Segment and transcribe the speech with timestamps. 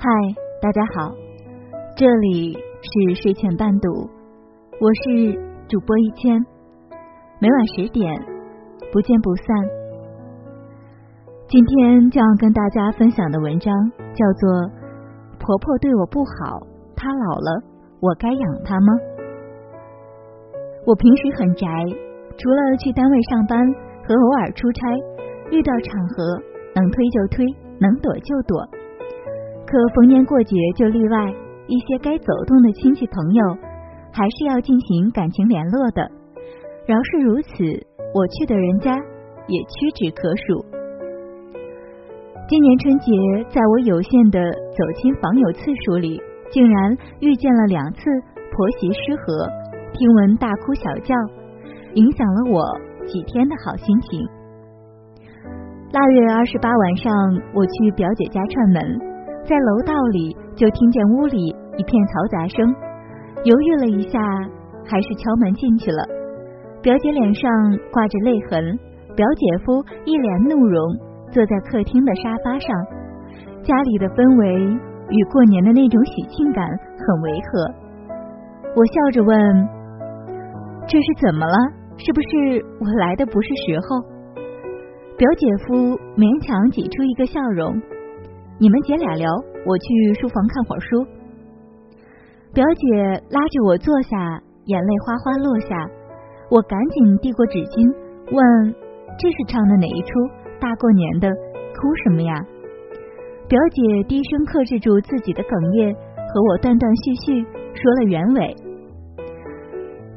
[0.00, 0.08] 嗨，
[0.62, 1.12] 大家好，
[1.96, 3.90] 这里是睡前伴读，
[4.78, 5.34] 我是
[5.66, 6.38] 主播一千，
[7.40, 8.14] 每晚十点
[8.92, 9.44] 不见不散。
[11.48, 13.74] 今天将要跟大家分享的文章
[14.14, 14.48] 叫做
[15.40, 16.62] 《婆婆对我不好，
[16.94, 17.60] 她老了，
[17.98, 18.94] 我该养她吗？》
[20.86, 21.66] 我平时很宅，
[22.38, 23.58] 除了去单位上班
[24.06, 24.94] 和偶尔出差，
[25.50, 26.22] 遇到场合
[26.76, 27.44] 能推就推，
[27.80, 28.77] 能躲就躲。
[29.68, 31.34] 可逢年过节就例外，
[31.66, 33.44] 一些该走动的亲戚朋友
[34.10, 36.00] 还是要进行感情联络的。
[36.86, 37.52] 饶是如此，
[38.14, 38.96] 我去的人家
[39.46, 40.64] 也屈指可数。
[42.48, 43.12] 今年春节，
[43.50, 44.40] 在我有限的
[44.72, 46.18] 走亲访友次数里，
[46.50, 48.00] 竟然遇见了两次
[48.50, 49.46] 婆媳失和，
[49.92, 51.14] 听闻大哭小叫，
[51.92, 52.64] 影响了我
[53.04, 54.26] 几天的好心情。
[55.92, 57.12] 腊月二十八晚上，
[57.52, 59.17] 我去表姐家串门。
[59.48, 62.68] 在楼道里，就听见屋里一片嘈杂声，
[63.48, 64.20] 犹豫了一下，
[64.84, 66.04] 还是敲门进去了。
[66.84, 67.48] 表姐脸上
[67.88, 68.60] 挂着泪痕，
[69.16, 70.76] 表姐夫一脸怒容，
[71.32, 72.68] 坐在客厅的沙发上。
[73.64, 74.68] 家里的氛围
[75.08, 77.48] 与过年的那种喜庆感很违和。
[78.76, 79.32] 我笑着问
[80.84, 81.56] ：“这是怎么了？
[81.96, 84.04] 是不是我来的不是时候？”
[85.16, 87.72] 表姐夫勉强挤出一个笑容。
[88.60, 89.30] 你们姐俩聊，
[89.64, 91.06] 我去书房看会儿书。
[92.52, 95.68] 表姐拉着我坐下，眼泪哗哗落下。
[96.50, 97.86] 我赶紧递过纸巾，
[98.34, 98.74] 问
[99.16, 100.10] ：“这是唱的哪一出？
[100.58, 102.34] 大过年的，哭什么呀？”
[103.46, 107.46] 表姐低声克制住自己的哽咽，和我断断续续
[107.78, 108.56] 说了原委。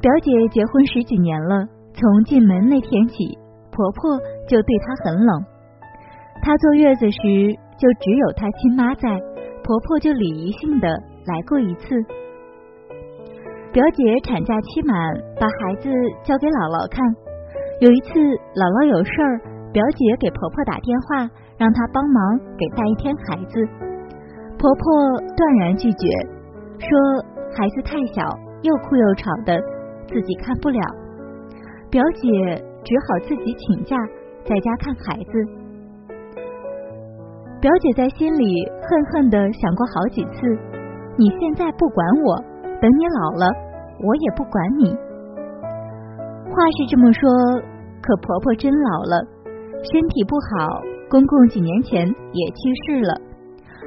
[0.00, 3.36] 表姐结婚十几年了，从进门那天起，
[3.68, 4.16] 婆婆
[4.48, 5.44] 就对她很冷。
[6.40, 7.68] 她坐月子时。
[7.80, 9.08] 就只有她亲妈在，
[9.64, 10.86] 婆婆就礼仪性的
[11.24, 11.96] 来过一次。
[13.72, 14.94] 表姐产假期满，
[15.40, 15.88] 把孩子
[16.22, 17.00] 交给姥姥看。
[17.80, 18.20] 有一次
[18.52, 19.40] 姥姥有事儿，
[19.72, 21.24] 表姐给婆婆打电话，
[21.56, 22.20] 让她帮忙
[22.60, 23.64] 给带一天孩子。
[24.60, 26.04] 婆婆断然拒绝，
[26.76, 26.90] 说
[27.56, 28.28] 孩子太小，
[28.60, 29.56] 又哭又吵的，
[30.04, 30.80] 自己看不了。
[31.88, 32.28] 表姐
[32.84, 33.96] 只好自己请假，
[34.44, 35.59] 在家看孩子。
[37.60, 40.40] 表姐在心里恨恨的想过好几次，
[41.18, 42.36] 你现在不管我，
[42.80, 43.52] 等你老了，
[44.00, 44.88] 我也不管你。
[46.48, 47.28] 话是这么说，
[48.00, 49.22] 可婆婆真老了，
[49.92, 53.20] 身体不好，公公几年前也去世了。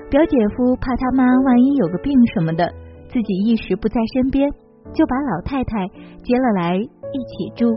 [0.08, 2.72] 表姐夫怕他妈万一有个病什么的，
[3.10, 4.48] 自己一时不在身边，
[4.94, 5.88] 就把老太太
[6.22, 7.76] 接了来一起住。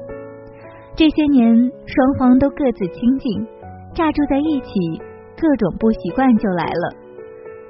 [0.94, 3.46] 这些年，双方都各自清静，
[3.94, 5.00] 乍住在一起。
[5.38, 6.96] 各种不习惯就来了。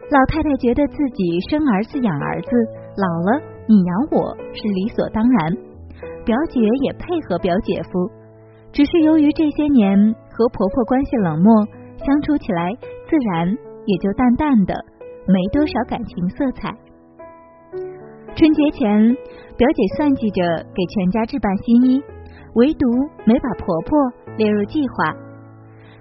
[0.09, 2.51] 老太太觉得自己生儿子养儿子，
[2.97, 5.53] 老了你养我是理所当然。
[6.25, 8.11] 表姐也配合表姐夫，
[8.73, 9.97] 只是由于这些年
[10.31, 11.67] 和婆婆关系冷漠，
[12.05, 12.73] 相处起来
[13.09, 13.49] 自然
[13.87, 14.75] 也就淡淡的，
[15.27, 16.71] 没多少感情色彩。
[18.37, 19.17] 春节前，
[19.57, 20.43] 表姐算计着
[20.75, 22.03] 给全家置办新衣，
[22.55, 22.87] 唯独
[23.25, 23.99] 没把婆婆
[24.37, 25.17] 列入计划。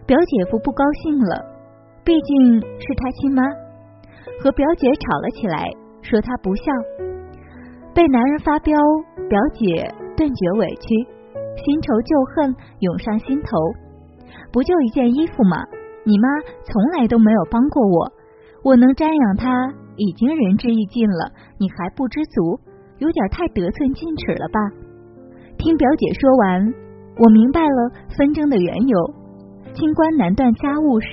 [0.05, 1.54] 表姐夫不高兴了。
[2.05, 3.41] 毕竟是他亲妈，
[4.39, 5.71] 和表姐吵了起来，
[6.03, 6.71] 说她不孝，
[7.95, 8.77] 被男人发飙，
[9.27, 10.87] 表姐顿觉委屈，
[11.65, 13.57] 新仇旧恨涌上心头。
[14.51, 15.57] 不就一件衣服吗？
[16.05, 16.29] 你妈
[16.63, 18.11] 从来都没有帮过我，
[18.63, 22.59] 我能瞻仰她已经仁至义尽了，你还不知足，
[22.99, 24.59] 有点太得寸进尺了吧？
[25.57, 26.71] 听表姐说完，
[27.17, 29.13] 我明白了纷争的缘由，
[29.73, 31.09] 清官难断家务事。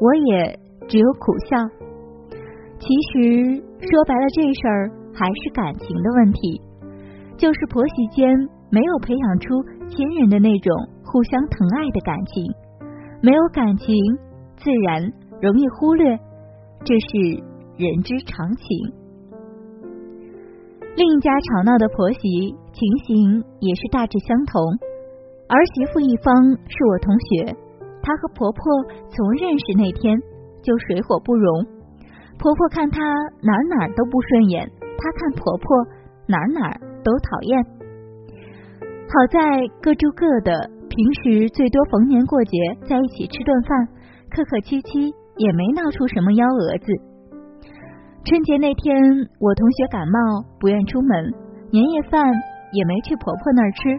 [0.00, 1.56] 我也只有苦笑。
[2.78, 6.60] 其实说白了，这事儿还是感情的问题，
[7.36, 8.26] 就是婆媳间
[8.70, 10.72] 没有培养出亲人的那种
[11.04, 12.50] 互相疼爱的感情，
[13.20, 13.94] 没有感情，
[14.56, 15.02] 自然
[15.42, 16.16] 容易忽略，
[16.84, 17.42] 这是
[17.76, 18.66] 人之常情。
[20.96, 24.62] 另一家吵闹的婆媳情形也是大致相同，
[25.48, 26.34] 儿媳妇一方
[26.66, 27.56] 是我同学。
[28.02, 28.60] 她和婆婆
[29.08, 30.18] 从认识那天
[30.62, 31.64] 就水火不容，
[32.38, 33.00] 婆婆看她
[33.42, 34.68] 哪哪都不顺眼，
[34.98, 35.86] 她看婆婆
[36.26, 36.72] 哪哪
[37.04, 37.64] 都讨厌。
[39.10, 39.40] 好在
[39.82, 42.56] 各住各的，平时最多逢年过节
[42.88, 43.88] 在一起吃顿饭，
[44.30, 46.86] 客客气气，也没闹出什么幺蛾子。
[48.24, 48.94] 春节那天，
[49.40, 51.32] 我同学感冒不愿出门，
[51.72, 52.22] 年夜饭
[52.72, 53.98] 也没去婆婆那儿吃。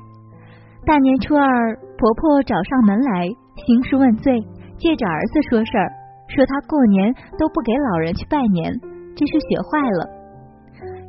[0.86, 3.28] 大年初二，婆婆找上门来。
[3.56, 4.40] 兴师问罪，
[4.78, 5.92] 借着儿子说事儿，
[6.28, 8.74] 说他过年都不给老人去拜年，
[9.16, 10.10] 这是学坏了。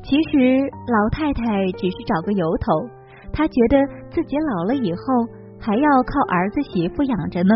[0.02, 1.44] 其实老太太
[1.78, 2.72] 只是找个由头，
[3.32, 3.78] 她觉得
[4.10, 4.98] 自己老了以后
[5.60, 7.54] 还要靠儿子媳妇养着呢，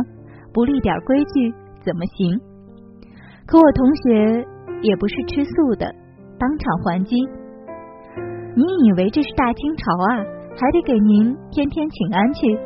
[0.54, 1.52] 不立点规矩
[1.82, 2.40] 怎么行？
[3.46, 4.46] 可我同学
[4.82, 5.92] 也不是吃素的，
[6.38, 7.16] 当场还击。
[8.54, 10.24] 你以为这是大清朝啊？
[10.58, 12.58] 还得给您天天请安去？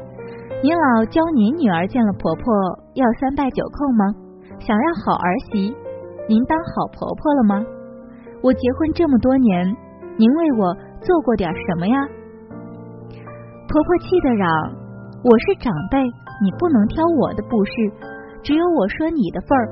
[0.62, 2.44] 您老教您女儿见了婆婆
[2.92, 4.12] 要三拜九叩吗？
[4.60, 5.72] 想要好儿媳，
[6.28, 7.64] 您当好婆婆了吗？
[8.44, 9.64] 我结婚这么多年，
[10.20, 11.96] 您为我做过点什么呀？
[13.72, 14.44] 婆婆气得嚷
[15.24, 15.96] ：“我是长辈，
[16.44, 17.72] 你不能挑我的不是，
[18.44, 19.64] 只有我说你的份儿。”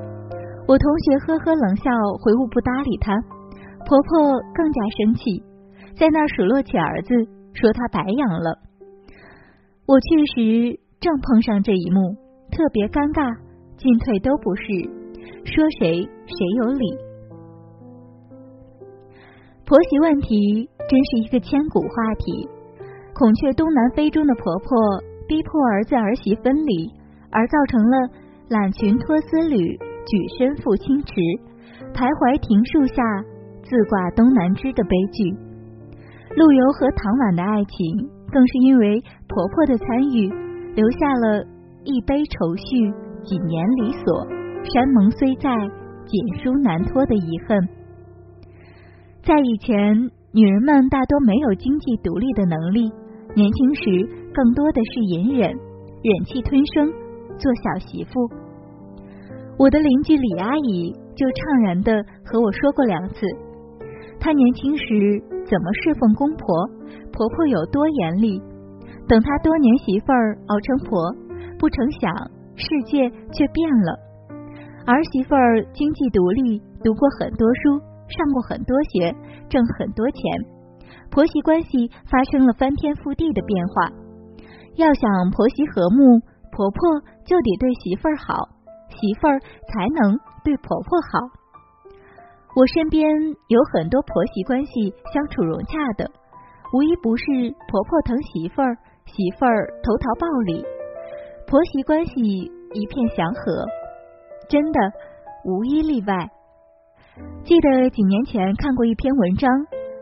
[0.65, 1.85] 我同学呵呵冷笑，
[2.17, 3.13] 回屋不搭理她。
[3.85, 5.37] 婆婆更加生气。
[5.93, 7.13] 在那数落起儿子，
[7.53, 8.57] 说他白养了。
[9.89, 10.07] 我去
[10.37, 12.13] 时正碰上这一幕，
[12.53, 13.25] 特别尴尬，
[13.73, 14.69] 进退都不是，
[15.49, 16.85] 说谁谁有理。
[19.65, 22.45] 婆媳问题真是一个千古话题。
[23.17, 24.77] 孔雀东南飞中的婆婆
[25.25, 26.85] 逼迫儿子儿媳分离，
[27.33, 28.13] 而造成了
[28.47, 29.73] 揽裙脱丝履，
[30.05, 31.17] 举身赴清池，
[31.97, 33.01] 徘徊庭树下，
[33.65, 35.33] 自挂东南枝的悲剧。
[36.37, 40.29] 陆游和唐婉的爱情，更是因为婆婆的参与，
[40.75, 41.43] 留下了
[41.83, 42.91] 一杯愁绪，
[43.23, 44.27] 几年离索，
[44.63, 45.49] 山盟虽在，
[46.05, 47.67] 锦书难托的遗恨。
[49.23, 52.91] 在以前，女人们大多没有经济独立的能力，
[53.35, 53.83] 年轻时
[54.33, 56.87] 更多的是隐忍，忍气吞声，
[57.37, 58.11] 做小媳妇。
[59.57, 61.91] 我的邻居李阿姨就怅然的
[62.23, 63.19] 和我说过两次，
[64.19, 65.23] 她年轻时。
[65.49, 66.45] 怎么侍奉公婆？
[67.11, 68.39] 婆婆有多严厉？
[69.07, 71.11] 等她多年媳妇儿熬成婆，
[71.57, 72.13] 不成想
[72.55, 73.97] 世界却变了。
[74.85, 77.79] 儿媳妇儿经济独立，读过很多书，
[78.09, 79.09] 上过很多学，
[79.49, 80.21] 挣很多钱。
[81.09, 83.89] 婆媳关系发生了翻天覆地的变化。
[84.75, 86.21] 要想婆媳和睦，
[86.51, 88.37] 婆婆就得对媳妇儿好，
[88.93, 90.13] 媳妇儿才能
[90.43, 91.38] 对婆婆好。
[92.55, 93.05] 我身边
[93.47, 96.09] 有很多婆媳关系相处融洽的，
[96.73, 97.23] 无一不是
[97.69, 98.75] 婆婆疼媳妇儿，
[99.05, 100.65] 媳妇儿投桃报李，
[101.45, 102.19] 婆媳关系
[102.73, 103.65] 一片祥和，
[104.49, 104.79] 真的
[105.45, 106.15] 无一例外。
[107.43, 109.49] 记得几年前看过一篇文章，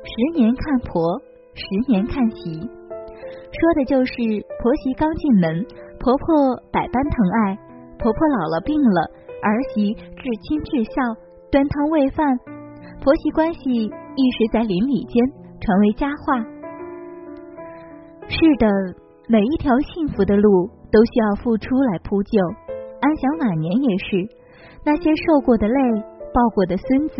[0.03, 1.19] 十年看婆，
[1.53, 4.13] 十年看媳，说的就是
[4.63, 5.65] 婆媳刚进门，
[5.99, 7.59] 婆婆百般疼爱，
[7.99, 9.11] 婆婆老了病了，
[9.43, 11.26] 儿媳至亲至孝。
[11.49, 12.25] 端汤喂饭，
[12.99, 15.23] 婆媳关系一时在邻里间
[15.61, 16.43] 传为佳话。
[18.27, 18.67] 是的，
[19.29, 22.37] 每一条幸福的路都需要付出来铺就，
[22.99, 24.27] 安享晚年也是。
[24.83, 25.79] 那些受过的累、
[26.33, 27.15] 抱过的孙子、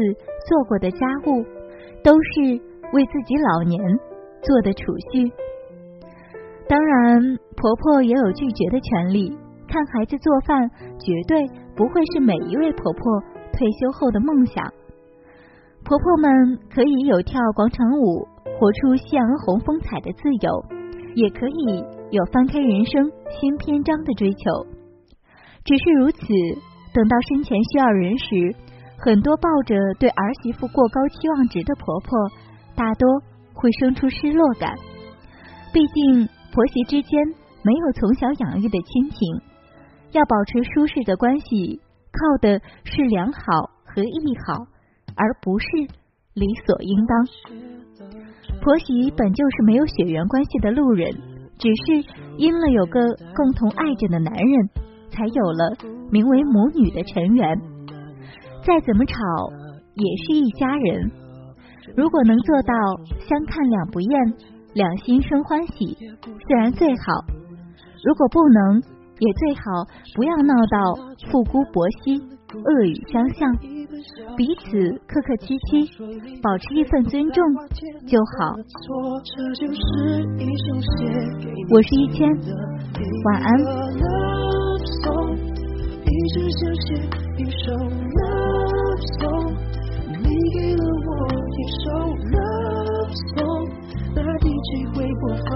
[0.46, 1.46] 做过的家务，
[2.04, 2.60] 都是
[2.92, 3.80] 为自己老年
[4.42, 4.84] 做的储
[5.14, 5.32] 蓄。
[6.68, 7.22] 当然，
[7.56, 9.38] 婆婆也有拒绝的权利。
[9.70, 10.70] 看孩子做饭，
[11.00, 13.24] 绝对不会是每一位婆婆。
[13.58, 14.64] 退休后的梦想，
[15.84, 18.28] 婆婆们可以有跳广场舞、
[18.60, 20.66] 活出夕阳红风采的自由，
[21.16, 24.38] 也可以有翻开人生新篇章的追求。
[25.66, 26.22] 只是如此，
[26.94, 28.56] 等到生前需要人时，
[29.00, 32.30] 很多抱着对儿媳妇过高期望值的婆婆，
[32.76, 33.10] 大多
[33.56, 34.76] 会生出失落感。
[35.74, 37.26] 毕竟婆媳之间
[37.64, 39.42] 没有从小养育的亲情，
[40.12, 41.82] 要保持舒适的关系。
[42.18, 43.42] 靠的是良好
[43.86, 44.66] 和义好，
[45.16, 45.68] 而不是
[46.34, 47.26] 理所应当。
[48.62, 51.12] 婆媳本就是没有血缘关系的路人，
[51.58, 52.04] 只是
[52.38, 53.00] 因了有个
[53.36, 54.70] 共同爱着的男人，
[55.10, 55.78] 才有了
[56.12, 57.58] 名为母女的尘缘。
[58.66, 59.16] 再怎么吵，
[59.94, 61.12] 也是一家人。
[61.96, 62.74] 如果能做到
[63.28, 64.34] 相看两不厌，
[64.74, 67.26] 两心生欢喜，自然最好。
[68.04, 68.82] 如果不能，
[69.20, 69.62] 也最好
[70.16, 70.78] 不要闹到
[71.32, 72.22] 父姑婆媳
[72.54, 73.52] 恶语相向，
[74.38, 75.90] 彼此客客气气，
[76.42, 77.44] 保持一份尊重
[78.08, 78.56] 就好。
[81.70, 82.30] 我是一千，
[83.26, 83.48] 晚安。
[94.64, 95.48] 机会播放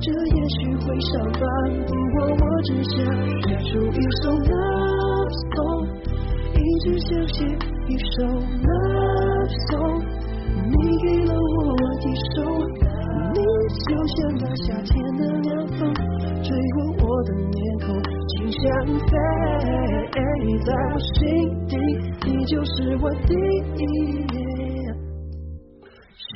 [0.00, 1.40] 这也许会伤疤，
[1.86, 2.94] 不过我只想
[3.42, 5.86] 写出一首 love song，
[6.54, 7.36] 一直想写
[7.88, 8.22] 一首
[8.62, 10.00] love song，
[10.54, 11.38] 你给了我
[12.00, 12.36] 一首。
[13.36, 13.42] 你
[13.84, 15.78] 就像那夏天的凉风，
[16.42, 17.86] 吹过我的面孔，
[18.28, 19.12] 心像飞，
[20.64, 21.20] 在我心
[21.66, 21.72] 底，
[22.24, 23.84] 你就是我第一。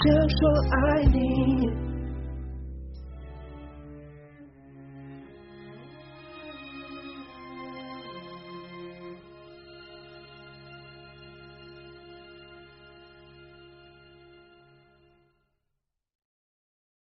[0.02, 0.38] 想说
[0.70, 1.89] 爱你。